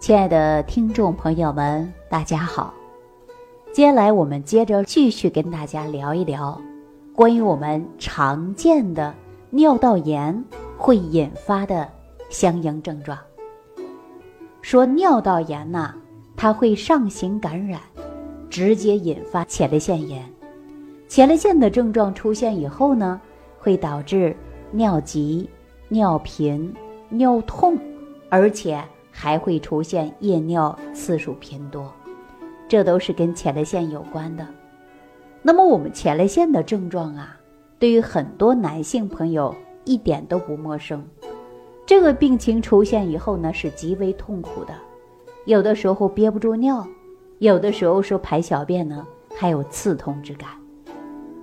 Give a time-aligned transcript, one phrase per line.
[0.00, 2.72] 亲爱的听众朋友们，大家好。
[3.72, 6.58] 接下来我们接着继续跟大家聊一聊
[7.14, 9.12] 关于我们常见的
[9.50, 10.44] 尿道炎
[10.76, 11.86] 会引发的
[12.30, 13.18] 相应症状。
[14.62, 15.92] 说尿道炎呢，
[16.36, 17.80] 它会上行感染，
[18.48, 20.24] 直接引发前列腺炎。
[21.08, 23.20] 前列腺的症状出现以后呢，
[23.58, 24.34] 会导致
[24.70, 25.50] 尿急、
[25.88, 26.72] 尿频、
[27.08, 27.76] 尿痛，
[28.30, 28.82] 而且
[29.20, 31.92] 还会出现夜尿次数偏多，
[32.68, 34.46] 这都是跟前列腺有关的。
[35.42, 37.36] 那么我们前列腺的症状啊，
[37.80, 39.52] 对于很多男性朋友
[39.84, 41.04] 一点都不陌生。
[41.84, 44.72] 这个病情出现以后呢，是极为痛苦的，
[45.46, 46.86] 有的时候憋不住尿，
[47.40, 49.04] 有的时候说排小便呢
[49.36, 50.50] 还有刺痛之感。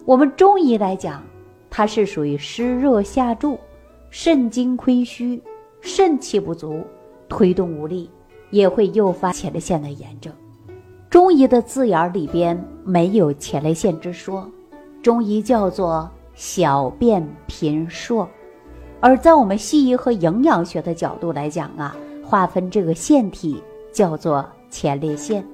[0.06, 1.22] 我们中医来讲，
[1.70, 3.60] 它是属于湿热下注，
[4.10, 5.44] 肾精亏虚，
[5.82, 6.82] 肾气不足，
[7.28, 8.10] 推动无力，
[8.50, 10.34] 也会诱发前列腺的炎症。
[11.10, 14.50] 中医的字眼里边没有前列腺之说，
[15.02, 18.28] 中医叫做小便频数。
[19.00, 23.62] 而在我们西医和营养学的角度来讲啊，划分这个腺体
[23.94, 25.46] 叫做前列腺。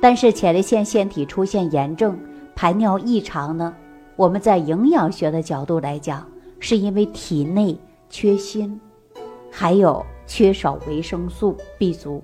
[0.00, 2.18] 但是前列腺腺体出现炎症。
[2.54, 3.72] 排尿异常呢？
[4.16, 6.26] 我们在营养学的角度来讲，
[6.58, 7.78] 是因为体内
[8.10, 8.76] 缺锌，
[9.48, 12.22] 还有缺少维生素 B 族，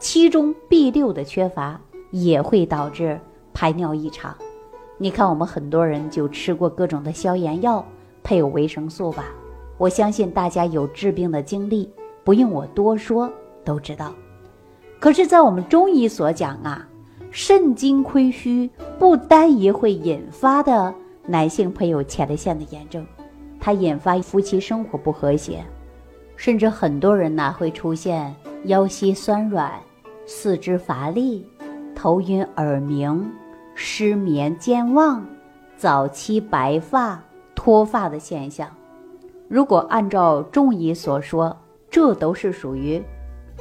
[0.00, 3.20] 其中 B 六的缺乏也会导致
[3.52, 4.36] 排尿异常。
[4.98, 7.86] 你看，我们很多人就吃过各种的消炎药，
[8.24, 9.26] 配有维生素吧？
[9.78, 11.88] 我相信大家有治病的经历，
[12.24, 13.30] 不用我多说
[13.64, 14.12] 都知道。
[14.98, 16.88] 可是，在我们中医所讲啊。
[17.36, 20.94] 肾精亏虚不单一会引发的
[21.26, 23.04] 男性配有前列腺的炎症，
[23.58, 25.64] 它引发夫妻生活不和谐，
[26.36, 29.72] 甚至很多人呢会出现腰膝酸软、
[30.26, 31.46] 四肢乏力、
[31.94, 33.30] 头晕耳鸣、
[33.74, 35.26] 失眠健忘、
[35.76, 37.22] 早期白发
[37.54, 38.68] 脱发的现象。
[39.48, 41.56] 如果按照中医所说，
[41.90, 43.02] 这都是属于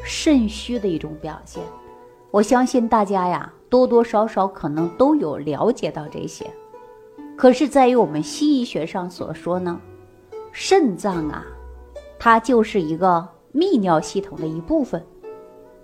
[0.03, 1.61] 肾虚的一种表现。
[2.31, 3.51] 我相信大家呀。
[3.69, 6.45] 多多少少可能都有了解到这些，
[7.35, 9.81] 可是，在于我们西医学上所说呢，
[10.51, 11.43] 肾脏啊，
[12.23, 15.05] 它就是一个泌尿系统的一部分，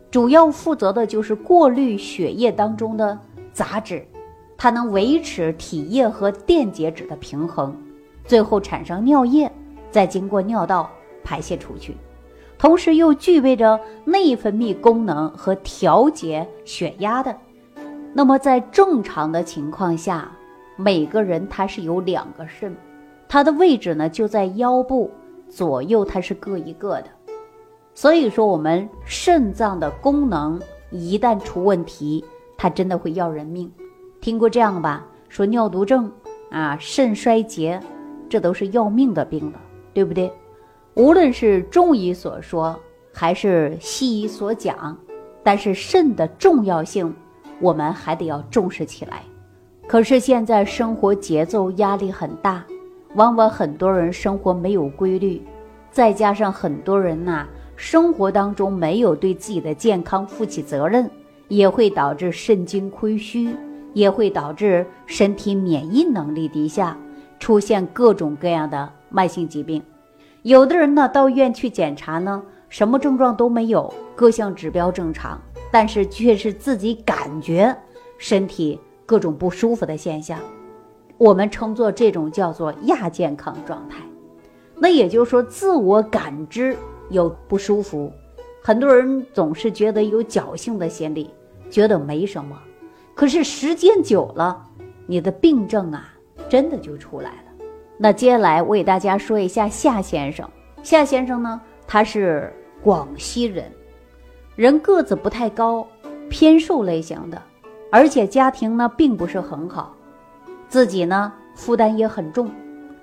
[0.09, 3.19] 主要负责的就是过滤血液当中的
[3.51, 4.07] 杂质，
[4.57, 7.75] 它能维持体液和电解质的平衡，
[8.23, 9.51] 最后产生尿液，
[9.91, 10.89] 再经过尿道
[11.25, 11.97] 排泄出去，
[12.57, 17.35] 同时又具备着内分泌功能和调节血压的。
[18.13, 20.31] 那么在正常的情况下，
[20.77, 22.73] 每个人他是有两个肾，
[23.27, 25.11] 它的位置呢就在腰部
[25.49, 27.07] 左右，它是各一个的。
[27.93, 30.61] 所以说，我们肾脏的功能
[30.91, 32.23] 一旦出问题，
[32.55, 33.69] 它真的会要人命。
[34.21, 35.05] 听过这样吧？
[35.27, 36.11] 说尿毒症
[36.49, 37.81] 啊，肾衰竭，
[38.29, 39.59] 这都是要命的病了，
[39.93, 40.31] 对不对？
[40.95, 42.79] 无论是中医所说，
[43.13, 44.97] 还是西医所讲，
[45.43, 47.13] 但是肾的重要性。
[47.61, 49.21] 我们还得要重视起来。
[49.85, 52.63] 可是现在生活节奏压力很大，
[53.15, 55.41] 往往很多人生活没有规律，
[55.91, 61.09] 再加上很多人呐，生活当中没有对自己的健康负起责任，
[61.47, 63.55] 也会导致肾精亏虚，
[63.93, 66.97] 也会导致身体免疫能力低下，
[67.39, 69.81] 出现各种各样的慢性疾病。
[70.43, 75.39] 有的人呢，到医院去检查呢，什么症状都没有，各项指标正常。
[75.71, 77.77] 但是却是自己感觉
[78.17, 80.39] 身体各种不舒服的现象，
[81.19, 83.97] 我们称作这种叫做亚健康状态。
[84.75, 86.75] 那也就是说，自我感知
[87.09, 88.09] 有不舒服，
[88.63, 91.29] 很多人总是觉得有侥幸的心理，
[91.69, 92.57] 觉得没什么。
[93.13, 94.65] 可是时间久了，
[95.05, 96.13] 你的病症啊，
[96.47, 97.65] 真的就出来了。
[97.97, 100.49] 那接下来我给大家说一下夏先生。
[100.81, 103.69] 夏先生呢，他是广西人。
[104.55, 105.85] 人个子不太高，
[106.29, 107.41] 偏瘦类型的，
[107.91, 109.93] 而且家庭呢并不是很好，
[110.69, 112.49] 自己呢负担也很重，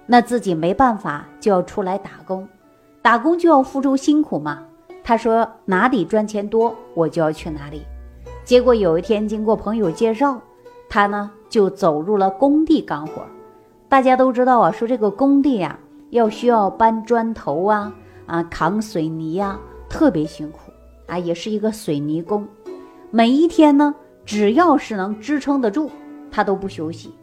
[0.07, 2.49] 那自己没办法就要出来打工，
[3.03, 4.63] 打工就要付出辛苦嘛。
[5.05, 7.83] 他说哪里赚钱多，我就要去哪里。
[8.45, 10.41] 结果有一天经过朋友介绍，
[10.89, 13.23] 他呢就走入了工地干活。
[13.89, 15.79] 大家都知道啊，说这个工地呀
[16.11, 17.93] 要需要搬砖头啊
[18.27, 19.59] 啊扛水泥呀，
[19.89, 20.61] 特别辛苦。
[21.07, 22.45] 啊，也是一个水泥工，
[23.13, 25.89] 每一天呢，只要是能支撑得住，
[26.33, 27.15] 他都不休息，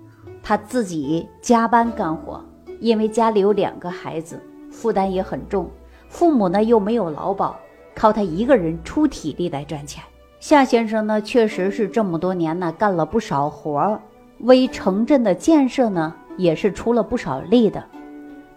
[0.44, 2.44] 他自己加班干活，
[2.82, 4.38] 因为家里有两个孩子，
[4.70, 5.72] 负担也很重，
[6.10, 7.58] 父母呢又没有劳保，
[7.96, 10.04] 靠他一个人出体力来赚钱。
[10.42, 14.02] 夏先生呢，确实是这么多年呢干了不少活儿，
[14.40, 17.82] 为城镇的建设呢也是出了不少力的。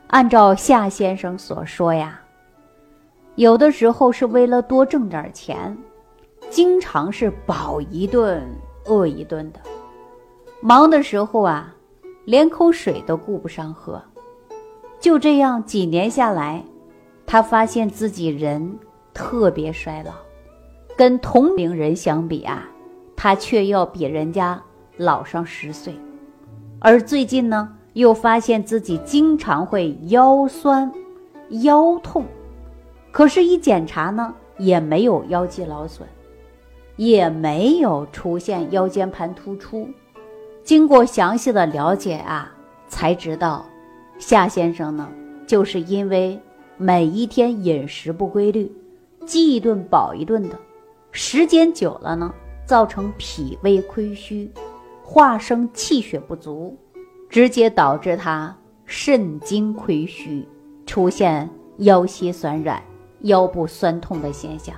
[0.09, 2.21] 按照夏先生所说呀，
[3.37, 5.79] 有的时候是为了多挣点钱，
[6.51, 8.43] 经常是饱一顿
[8.87, 9.61] 饿一顿的。
[10.61, 11.73] 忙的时候啊，
[12.27, 14.03] 连口水都顾不上喝。
[15.01, 16.63] 就这样几年下来，
[17.25, 18.79] 他发现自己人
[19.15, 20.13] 特别衰老。
[20.97, 22.69] 跟同龄人相比啊，
[23.15, 24.63] 他却要比人家
[24.97, 25.95] 老上十岁，
[26.79, 30.91] 而最近呢，又发现自己经常会腰酸、
[31.63, 32.25] 腰痛，
[33.13, 36.07] 可是，一检查呢，也没有腰肌劳损，
[36.97, 39.87] 也没有出现腰间盘突出。
[40.67, 42.53] 经过详细的了解啊，
[42.89, 43.65] 才知道，
[44.19, 45.09] 夏先生呢，
[45.47, 46.37] 就是因为
[46.77, 48.69] 每一天饮食不规律，
[49.25, 50.59] 饥一顿饱一顿的。
[51.13, 52.35] 时间久了呢，
[52.67, 54.51] 造成脾胃亏虚，
[55.05, 56.77] 化生气血不足，
[57.31, 58.53] 直接导致他
[58.87, 60.45] 肾精亏虚，
[60.85, 61.49] 出现
[61.79, 62.83] 腰膝酸软、
[63.21, 64.75] 腰部酸痛的现象。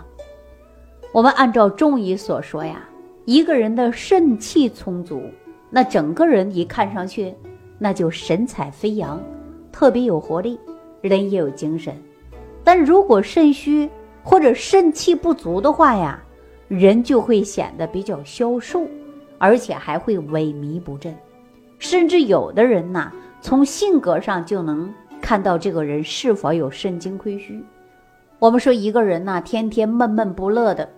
[1.13, 2.87] 我们按照中医所说呀，
[3.25, 5.23] 一个人的肾气充足，
[5.71, 7.35] 那整个人一看上去，
[7.79, 9.21] 那就神采飞扬，
[9.71, 10.59] 特别有活力，
[11.01, 11.95] 人也有精神。
[12.65, 13.89] 但如果肾虚
[14.23, 16.23] 或者肾气不足的话呀，
[16.69, 18.87] 人就会显得比较消瘦，
[19.39, 21.15] 而且还会萎靡不振，
[21.79, 27.63] 甚至有的人呐，从性格上就能看到这个人是否有肾精亏虚。
[28.39, 30.89] 我们说一个人呐，天天闷闷不乐的，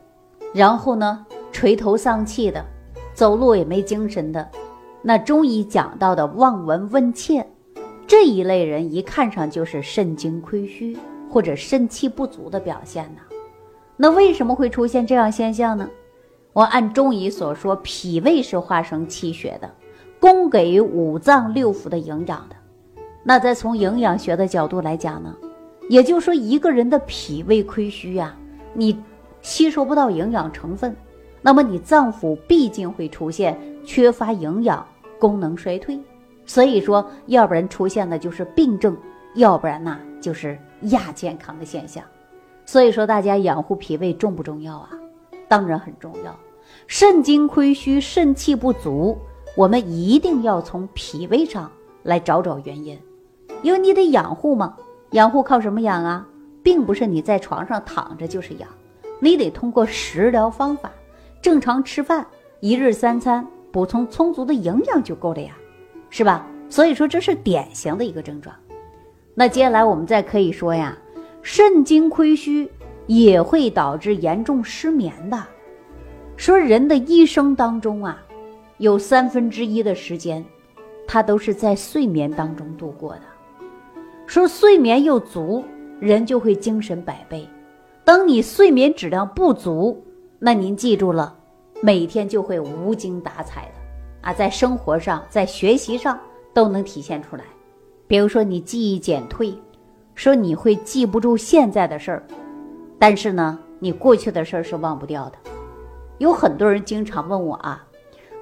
[0.53, 2.65] 然后呢垂头丧气的，
[3.21, 4.49] 走路也没精神的，
[5.03, 7.47] 那中医讲到的望闻问切
[8.07, 10.97] 这一类人，一看上就是肾精亏虚
[11.29, 13.21] 或者肾气不足的表现呢。
[13.99, 15.87] 那为什么会出现这样现象呢？
[16.55, 19.71] 我按中医所说，脾胃是化生气血的，
[20.19, 22.57] 供给五脏六腑的营养的。
[23.23, 25.37] 那再从营养学的角度来讲呢，
[25.91, 28.35] 也就是说，一个人的脾胃亏虚呀，
[28.73, 28.99] 你
[29.43, 30.97] 吸收不到营养成分，
[31.43, 34.87] 那么你脏腑毕竟会出现缺乏营养、
[35.19, 35.99] 功能衰退。
[36.47, 38.97] 所以说，要不然出现的就是病症，
[39.35, 42.03] 要不然呢就是亚健康的现象。
[42.67, 44.91] 所以说，大家养护脾胃重不重要啊？
[45.49, 46.37] 当然很重要。
[46.87, 49.17] 肾精亏虚、肾气不足，
[49.57, 51.71] 我们一定要从脾胃上
[52.03, 52.99] 来找找原因，
[53.63, 54.77] 因为你得养护嘛。
[55.13, 56.27] 养护靠什么养啊？
[56.63, 58.69] 并不是你在床上躺着就是养，
[59.19, 60.91] 你得通过食疗方法，
[61.43, 62.27] 正常吃饭，
[62.61, 65.57] 一日三餐，补充充足的营养就够了呀，
[66.11, 66.47] 是吧？
[66.69, 68.55] 所以说这是典型的一个症状。
[69.35, 70.97] 那接下来我们再可以说呀。
[71.43, 72.71] 肾精亏虚
[73.07, 75.43] 也会导致严重失眠的。
[76.37, 78.23] 说人的一生当中啊，
[78.77, 80.45] 有三分之一的时间，
[81.07, 83.23] 他都是在睡眠当中度过的。
[84.27, 85.65] 说睡眠又足，
[85.99, 87.49] 人就会精神百倍。
[88.05, 90.05] 当你睡眠质量不足，
[90.43, 91.33] 那您记住了，
[91.83, 96.19] 每天就会无精打采的啊，在生活上、在学习上
[96.53, 97.45] 都能体现出来。
[98.09, 99.55] 比如说你记忆减退。
[100.17, 102.23] 说你会记不住现在的事儿，
[102.99, 105.39] 但是呢，你过去的事儿是忘不掉的。
[106.19, 107.83] 有很多人经常问我啊，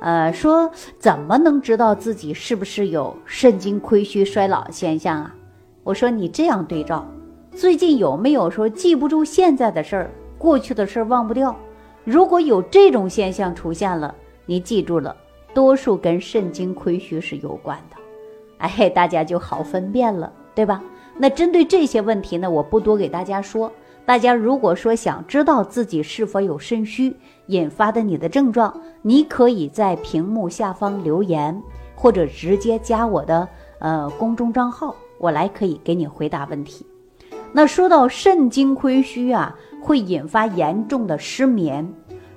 [0.01, 5.33] 呃，说怎么能知道自己是不是有肾精亏虚衰老现象啊？
[5.85, 7.07] 我说你这样对照，
[7.53, 11.55] 最近有没有说记不住现在的事儿，过去的事儿忘不掉？
[12.09, 14.15] 如果有这种现象出现了，
[14.47, 15.15] 你记住了，
[15.53, 17.97] 多数跟肾精亏虚是有关的。
[18.57, 20.83] 哎，大家就好分辨了，对吧？
[21.19, 23.71] 那针对这些问题呢，我不多给大家说。
[24.07, 27.15] 大家如果说想知道自己是否有肾虚
[27.49, 31.63] 引发的你的症状，你可以在屏幕下方留言，
[31.95, 33.47] 或者直接加我的
[33.81, 36.87] 呃公众账号，我来可以给你回答问题。
[37.53, 41.87] 那说到肾精亏虚啊，会引发严重的失眠。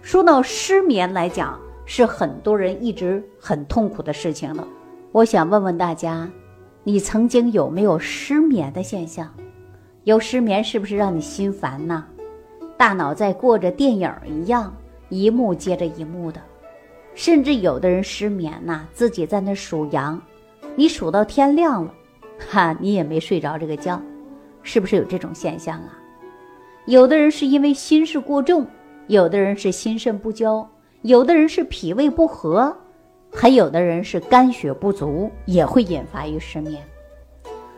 [0.02, 4.68] 说到失眠来讲，是很多人一直很痛苦的事情了。
[5.12, 6.30] 我想问问大家。
[6.84, 9.32] 你曾经有没有失眠的现象？
[10.04, 12.04] 有失眠是不是让你心烦呢？
[12.76, 14.76] 大脑在过着电影一样，
[15.08, 16.42] 一幕接着一幕的。
[17.14, 20.20] 甚至有的人失眠呐，自己在那数羊，
[20.76, 21.94] 你数到天亮了，
[22.50, 24.02] 哈，你也没睡着这个觉，
[24.64, 26.01] 是不是有这种现象啊？
[26.86, 28.66] 有的人是因为心事过重，
[29.08, 30.68] 有的人是心肾不交，
[31.04, 32.76] 有的人是脾胃不和。
[33.34, 36.84] 还有的人是肝血不足，也会引发于失眠。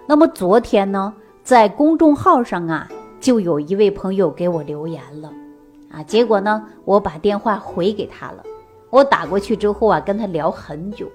[0.08, 5.32] 那么昨天呢，在公众号上啊，就有一位朋友给我留言了，
[5.92, 8.44] 啊，结果呢，我把电话回给他了。
[8.90, 11.08] 我打过去之后啊，跟他聊很久。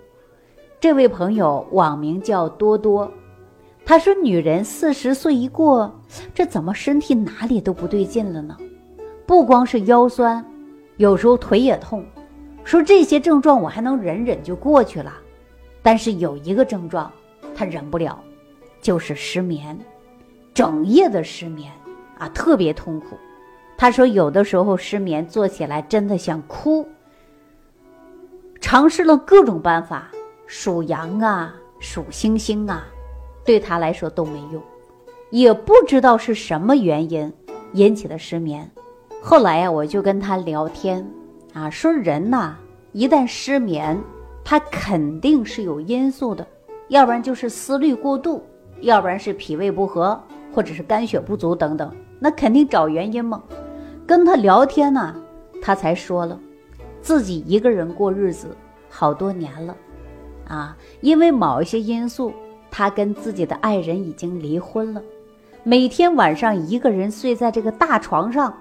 [0.78, 3.10] 这位朋友网名叫多多，
[3.88, 5.90] 他说：“女人四十岁一过，
[6.34, 8.54] 这怎么身体哪里都不对劲了呢？
[9.24, 10.44] 不光是腰酸，
[10.98, 12.04] 有时候腿也痛。
[12.64, 15.14] 说这些症状我还能忍忍就过去了，
[15.82, 17.10] 但是有一个症状
[17.54, 18.22] 他忍不了，
[18.82, 19.78] 就是失眠，
[20.52, 21.72] 整夜的失眠
[22.18, 23.16] 啊，特别痛苦。
[23.78, 26.86] 他说有的时候失眠，坐起来真的想哭。”
[28.60, 30.10] 尝试了各种办法，
[30.46, 32.86] 数羊啊，数星星啊，
[33.48, 34.62] 对他来说都没用，
[35.30, 37.32] 也不知道是什么原因
[37.72, 38.70] 引起的失眠。
[39.22, 41.10] 后来呀，我就跟他聊天，
[41.54, 42.54] 啊，说人呐，
[42.92, 43.98] 一旦失眠，
[44.44, 46.46] 他肯定是有因素的，
[46.88, 48.42] 要不然就是思虑过度，
[48.82, 53.42] 要不然是脾胃不和，或者是肝血不足等等，那肯定找原因嘛。
[54.06, 55.16] 跟他聊天呢，
[55.62, 56.38] 他才说了。
[57.00, 58.48] 自己一个人过日子
[58.90, 59.74] 好多年了，
[60.48, 62.30] 啊，因为某一些因素，
[62.78, 65.02] 他跟自己的爱人已经离婚了。
[65.64, 68.54] 每天晚上一个人睡在这个大床上，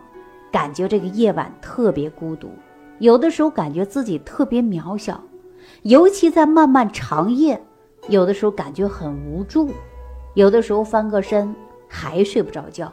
[0.51, 2.50] 感觉这个夜晚特别孤独，
[2.97, 5.21] 有的时候感觉自己特别渺小，
[5.83, 7.62] 尤其在漫漫长夜，
[8.09, 9.69] 有的时候感觉很无助，
[10.33, 11.53] 有的时候翻个身
[11.88, 12.91] 还睡不着觉。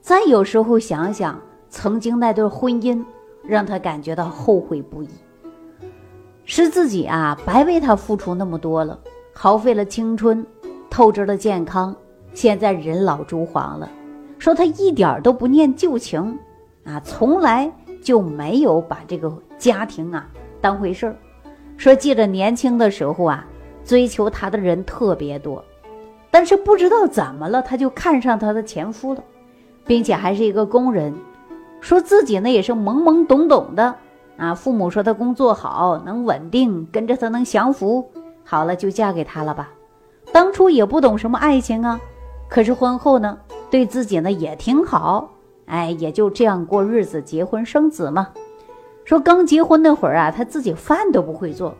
[0.00, 1.38] 再有时候想想
[1.68, 3.04] 曾经那段婚姻。
[3.44, 5.08] 让他感觉到后悔不已，
[6.44, 8.96] 是自己啊，白为他付出那么多了，
[9.34, 10.46] 耗费了青春，
[10.92, 11.96] 透支了健康，
[12.34, 13.88] 现在人老珠黄了。
[14.38, 16.38] 说他一点都不念旧情，
[16.84, 17.72] 啊，从来
[18.02, 20.28] 就没有把这个家庭啊
[20.60, 21.16] 当回事儿。
[21.78, 23.46] 说记得年轻的时候啊，
[23.82, 25.64] 追求他的人特别多，
[26.30, 29.24] 但是不知道怎么了，他就看上他的前夫了，
[29.86, 31.14] 并且还是一个工人。
[31.80, 33.94] 说自己呢也是懵懵懂懂的
[34.36, 38.06] 啊，父母说他工作好，能稳定，跟着他能享福，
[38.44, 39.70] 好了就嫁给他了吧。
[40.32, 42.00] 当初也不懂什么爱情啊，
[42.48, 43.38] 可是婚后呢，
[43.70, 45.30] 对自己呢也挺好，
[45.66, 48.28] 哎，也就这样过日子，结婚生子嘛。
[49.04, 51.74] 说刚结婚那会儿啊，他自己饭都不会做，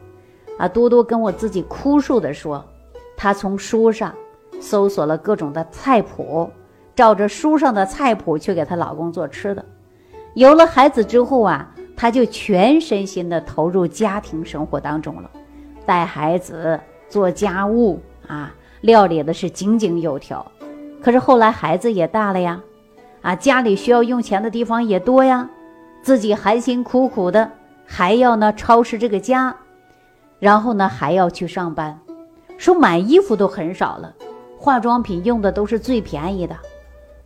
[0.58, 2.62] 啊，多多跟我自己哭诉的说，
[3.16, 4.14] 他从书上
[4.60, 6.50] 搜索了各种的菜谱，
[6.94, 9.64] 照着书上的菜谱去给她老公做吃的。
[10.34, 15.30] 有了孩子之后啊，她就全身心的投入家庭生活当中了，
[15.86, 16.78] 带孩子、
[17.08, 18.00] 做家务
[18.32, 20.50] 啊，料理的是井井有条。
[21.02, 22.62] 可是后来孩子也大了呀，
[23.20, 25.50] 啊，家里需要用钱的地方也多呀，
[26.02, 27.50] 自己含辛苦苦的
[27.84, 29.54] 还要呢操持这个家，
[30.38, 32.00] 然后呢还要去上班，
[32.56, 34.14] 说买衣服都很少了，
[34.56, 36.56] 化妆品用的都是最便宜的，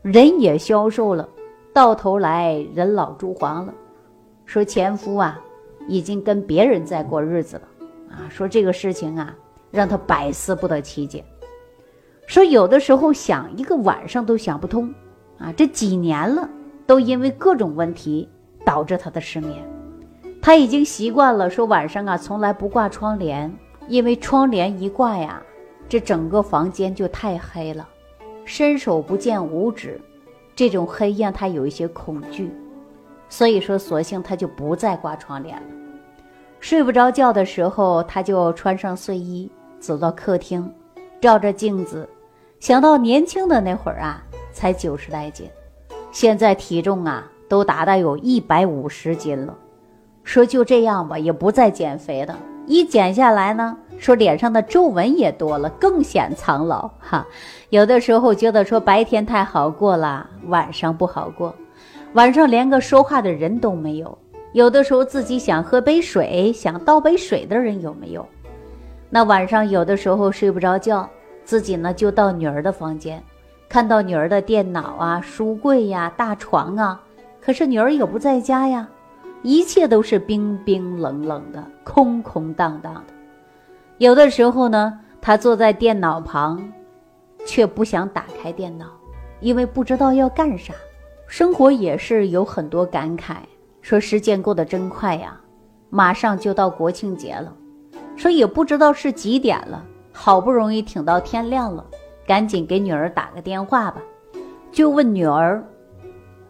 [0.03, 1.29] 人也消瘦了。
[1.73, 3.73] 到头来人老珠黄了，
[4.45, 5.39] 说前夫啊，
[5.87, 7.63] 已经跟别人在过日子了
[8.11, 8.27] 啊。
[8.31, 9.35] 说这个事情啊，
[9.77, 11.25] 让他百思不得其解。
[12.27, 14.93] 说有的时候想一个晚上都想不通
[15.39, 15.53] 啊。
[15.53, 16.49] 这几年了，
[16.87, 18.29] 都因为各种问题
[18.65, 19.63] 导致他的失眠。
[20.43, 23.55] 他已经习惯了说晚上啊从来不挂窗帘，
[23.89, 25.43] 因为窗帘一挂呀，
[25.89, 27.87] 这整个房间就太黑了，
[28.45, 30.01] 伸手不见五指。
[30.55, 32.51] 这种黑让他有一些恐惧，
[33.29, 35.69] 所以说，索性他就不再挂窗帘了。
[36.61, 40.73] 睡不着觉的时候，他就穿上睡衣，走到客厅，
[41.21, 42.09] 照着镜子，
[42.61, 45.49] 想到年轻的那会儿啊，才九十来斤，
[46.11, 49.55] 现在体重啊都达到有一百五十斤了。
[50.25, 52.37] 说就这样吧，也不再减肥了。
[52.67, 57.25] 一减下来呢，说脸上的皱纹也多了，更显苍老哈。
[57.71, 61.55] 有的时候觉得说白天太好过了，晚上不好过，
[62.15, 64.19] 晚上连个说话的人都没有。
[64.53, 68.27] 有的时候自己想喝杯水，想倒杯水的人有没有？
[69.17, 71.09] 那晚上有的时候睡不着觉，
[71.43, 73.25] 自己呢就到女儿的房间，
[73.67, 77.01] 看到女儿的电脑啊、书柜呀、大床啊，
[77.41, 78.87] 可是女儿也不在家呀。
[79.41, 83.15] 一切都是冰冰冷冷的，空空荡荡的。
[83.97, 86.63] 有的时候呢，他坐在电脑旁，
[87.47, 88.85] 却不想打开电脑，
[89.41, 90.75] 因为不知道要干啥。
[91.27, 93.37] 生活也是有很多感慨，
[93.81, 95.41] 说时间过得真快呀，
[95.89, 97.51] 马上就到国庆节了。
[98.17, 101.85] 说也不知道是几点了，好不容易挺到天亮了，
[102.27, 104.03] 赶紧给女儿打个电话吧，
[104.73, 105.63] 就问女儿：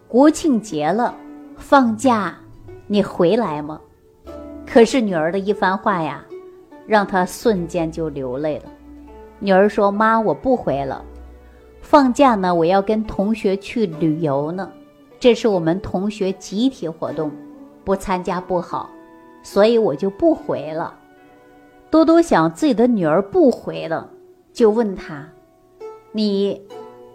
[0.08, 1.14] 国庆节了，
[1.56, 2.34] 放假。
[2.86, 3.80] 你回来吗？
[4.64, 6.24] 可是女儿的一番话呀，
[6.86, 8.64] 让他瞬间就流泪了。
[9.40, 11.04] 女儿说：“妈，我不回了。
[11.82, 14.70] 放假呢，我要跟同学去旅游呢，
[15.18, 17.30] 这是我们同学集体活动，
[17.84, 18.88] 不参加不好，
[19.42, 20.94] 所以我就不回了。
[21.90, 24.10] 多多想自己的女儿不回了，
[24.52, 25.26] 就问他
[26.12, 26.60] ：“你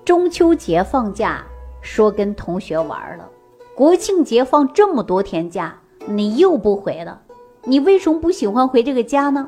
[0.04, 1.44] 中秋节放假
[1.82, 3.30] 说跟同学玩了，
[3.76, 7.22] 国庆节放这么多天假，你又不回了，
[7.64, 9.48] 你为什么不喜欢回这个家呢？”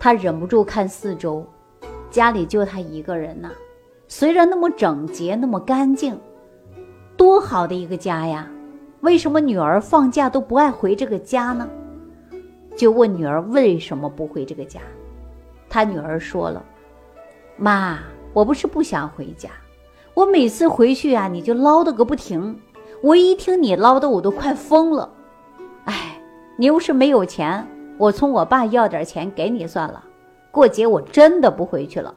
[0.00, 1.44] 他忍不住看四周，
[2.10, 3.50] 家里就他一个人呐。
[4.06, 6.18] 虽然那么整洁，那么干净，
[7.16, 8.48] 多好的一个家呀！
[9.00, 11.68] 为什么女儿放假都不爱回这个家呢？
[12.78, 14.80] 就问女儿为什么不回这个家。
[15.68, 16.64] 他女儿说了
[17.58, 17.98] ：“妈，
[18.32, 19.50] 我不是不想回家，
[20.14, 22.58] 我每次回去啊，你就唠叨个不停。
[23.02, 25.10] 我一听你唠叨，我都快疯了。
[25.84, 26.18] 哎，
[26.56, 27.66] 你要是没有钱，
[27.98, 30.04] 我从我爸要点钱给你算了。
[30.52, 32.14] 过节我真的不回去了。”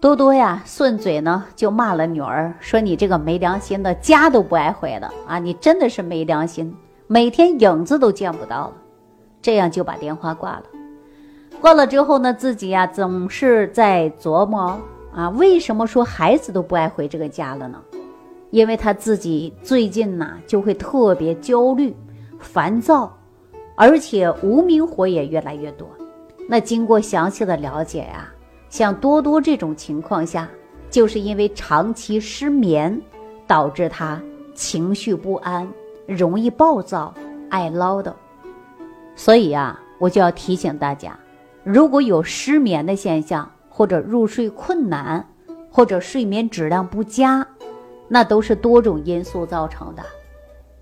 [0.00, 5.38] 多多呀，顺嘴呢就骂了女儿，说你这个没良心的，家都不爱回的啊！
[5.38, 6.74] 你真的是没良心，
[7.06, 8.72] 每天影子都见不到了。
[9.42, 10.64] 这样就把电话挂了。
[11.60, 14.80] 挂了之后呢，自己呀总是在琢磨
[15.14, 17.82] 啊，为什么说孩子都不爱回这个家了呢？
[18.50, 21.94] 因为他自己最近呐就会特别焦虑、
[22.38, 23.16] 烦躁，
[23.76, 25.88] 而且无名火也越来越多。
[26.48, 28.28] 那经过详细的了解呀。
[28.68, 30.48] 像多多这种情况下，
[30.90, 33.00] 就是因为长期失眠，
[33.46, 34.22] 导致他
[34.54, 35.68] 情绪不安，
[36.06, 37.12] 容易暴躁，
[37.48, 38.12] 爱唠叨。
[39.20, 41.14] 所以啊，我就要提醒大家，
[41.62, 45.28] 如果有失眠的现象，或者入睡困难，
[45.70, 47.46] 或者睡眠质量不佳，
[48.08, 50.02] 那都是多种因素造成的。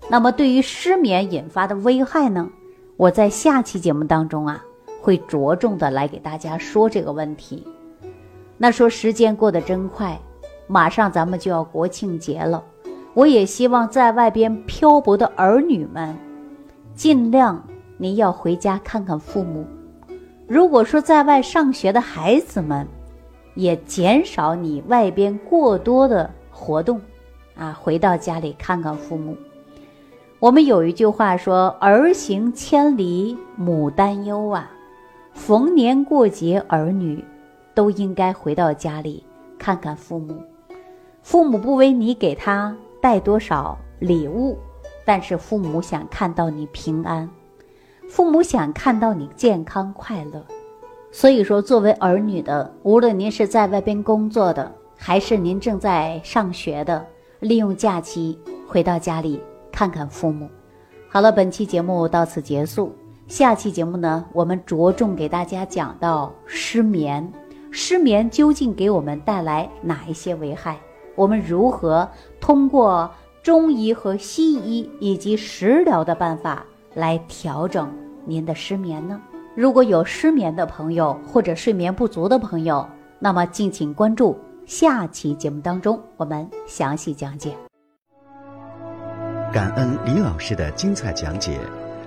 [0.07, 2.49] 那么，对于失眠引发的危害呢，
[2.95, 4.63] 我在下期节目当中啊，
[5.01, 7.67] 会着重的来给大家说这个问题。
[8.57, 10.17] 那说时间过得真快，
[10.65, 12.63] 马上咱们就要国庆节了。
[13.13, 16.15] 我也希望在外边漂泊的儿女们，
[16.95, 17.61] 尽量
[17.99, 19.67] 你要回家看看父母。
[20.47, 22.87] 如果说在外上学的孩子们，
[23.53, 26.99] 也减少你外边过多的活动，
[27.55, 29.37] 啊，回到家里看看父母。
[30.39, 34.71] 我们有一句话说：“儿行千里母担忧啊，
[35.33, 37.23] 逢年过节儿女。”
[37.75, 39.23] 都应该回到家里
[39.57, 40.43] 看看父母，
[41.21, 44.57] 父母不为你给他带多少礼物，
[45.05, 47.29] 但是父母想看到你平安，
[48.09, 50.43] 父母想看到你健康快乐。
[51.11, 57.05] 所以说，作为儿女的，无论您是在外边工作的，还是您正在上学的，
[57.39, 59.39] 利用假期回到家里
[59.71, 60.49] 看看父母。
[61.07, 62.93] 好了，本期节目到此结束，
[63.27, 67.31] 下期节目呢，我们着重给大家讲到失眠。
[67.71, 70.79] 失眠究竟给我们带来哪一些危害？
[71.15, 73.09] 我们如何通过
[73.43, 77.91] 中医和西医以及食疗的办法来调整
[78.25, 79.19] 您的失眠呢？
[79.55, 82.87] 如果有失眠的朋友或者睡眠不足的朋友，
[83.19, 87.53] 那么敬请关注下期节目当中，我们详细讲解。
[89.51, 91.59] 感恩李老师的精彩讲解。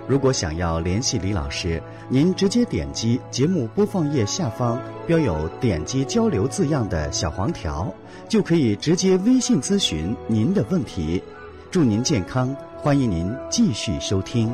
[0.05, 7.89] 如果想要联系李老师，您直接点击节目播放页下方标有“点击交流”字样的小黄条，
[8.27, 11.23] 就可以直接微信咨询您的问题。
[11.71, 14.51] 祝您健康，欢迎您继续收听。